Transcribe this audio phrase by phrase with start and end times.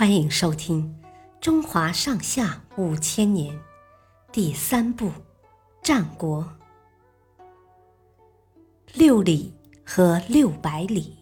[0.00, 0.96] 欢迎收听
[1.42, 3.54] 《中华上下五千年》
[4.32, 5.08] 第三部
[5.82, 6.42] 《战国》
[8.94, 9.52] 六里
[9.84, 11.18] 和六百里。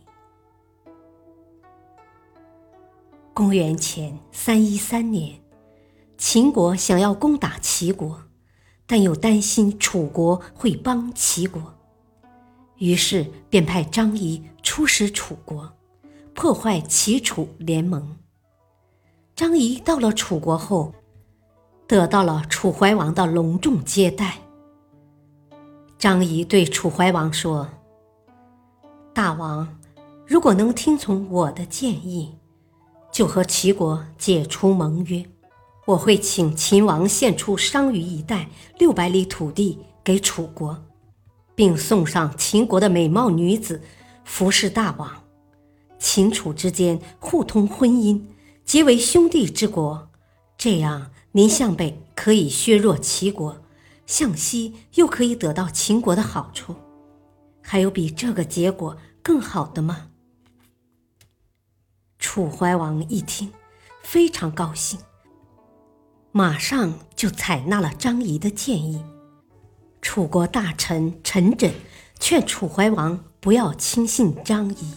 [3.34, 5.40] 公元前三一三年，
[6.16, 8.22] 秦国想要攻打齐国，
[8.86, 11.74] 但又担心楚国会帮齐国，
[12.76, 15.72] 于是便派张仪出使楚国，
[16.32, 18.16] 破坏齐楚联盟。
[19.38, 20.92] 张仪到了楚国后，
[21.86, 24.36] 得到了楚怀王的隆重接待。
[25.96, 27.68] 张仪对楚怀王说
[29.14, 29.78] ：“大王，
[30.26, 32.34] 如果能听从我的建议，
[33.12, 35.24] 就和齐国解除盟约，
[35.86, 40.76] 我会请秦王献出商於一带六百里土地给楚国，
[41.54, 43.80] 并送上秦国的美貌女子
[44.24, 45.08] 服侍大王，
[45.96, 48.20] 秦楚之间互通婚姻。”
[48.68, 50.10] 结为兄弟之国，
[50.58, 53.62] 这样您向北可以削弱齐国，
[54.04, 56.74] 向西又可以得到秦国的好处，
[57.62, 60.08] 还有比这个结果更好的吗？
[62.18, 63.50] 楚怀王一听，
[64.02, 65.00] 非常高兴，
[66.30, 69.02] 马上就采纳了张仪的建议。
[70.02, 71.72] 楚国大臣陈轸
[72.20, 74.92] 劝楚怀王不要轻信张仪，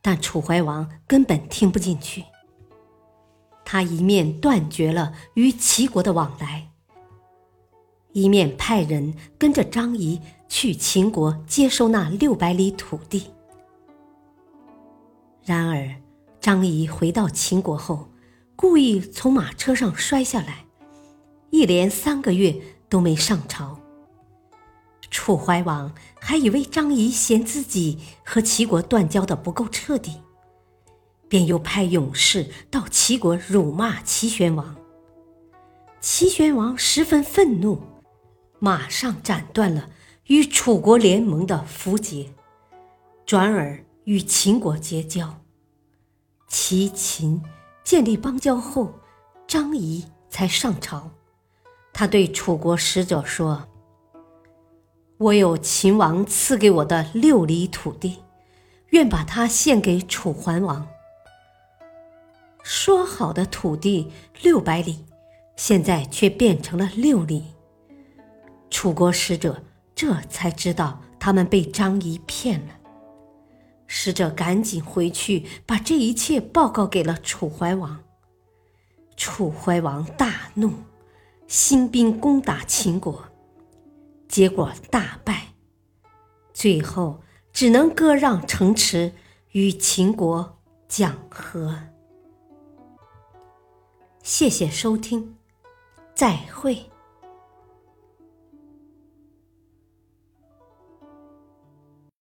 [0.00, 2.24] 但楚怀王根本听不进去。
[3.64, 6.68] 他一面断绝了与齐国的往来，
[8.12, 13.30] 一面派人跟着张仪去秦国接收那六百里土地。
[15.42, 15.94] 然而，
[16.40, 18.08] 张仪回到秦国后，
[18.54, 20.66] 故意从马车上摔下来，
[21.50, 22.54] 一连三个月
[22.88, 23.78] 都没上朝。
[25.10, 30.20] 楚怀王还以为张仪嫌自己和齐国断交的不够彻底。
[31.34, 34.76] 便又派勇士到齐国辱骂齐宣王。
[36.00, 37.80] 齐宣王十分愤怒，
[38.60, 39.90] 马上斩断了
[40.26, 42.30] 与楚国联盟的符节，
[43.26, 45.40] 转而与秦国结交。
[46.46, 47.42] 齐秦
[47.82, 48.94] 建立邦交后，
[49.44, 51.10] 张仪才上朝。
[51.92, 53.66] 他对楚国使者说
[55.18, 58.20] ：“我有秦王赐给我的六里土地，
[58.90, 60.86] 愿把它献给楚桓王。”
[62.64, 64.10] 说好的土地
[64.40, 65.04] 六百里，
[65.54, 67.44] 现在却变成了六里。
[68.70, 69.62] 楚国使者
[69.94, 72.74] 这才知道他们被张仪骗了。
[73.86, 78.02] 使者赶紧回去，把这一切报告给了楚怀王。
[79.14, 80.72] 楚怀王大怒，
[81.46, 83.26] 兴兵攻打秦国，
[84.26, 85.48] 结果大败，
[86.54, 87.20] 最后
[87.52, 89.12] 只能割让城池
[89.52, 90.58] 与秦国
[90.88, 91.78] 讲和。
[94.24, 95.36] 谢谢收听，
[96.14, 96.93] 再会。